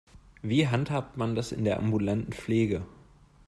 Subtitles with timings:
[0.41, 2.87] Wie handhabt man das in der ambulanten Pflege?